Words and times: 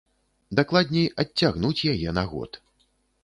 Дакладней, 0.59 1.09
адцягнуць 1.23 1.77
яе 1.93 2.09
на 2.21 2.27
год. 2.31 2.51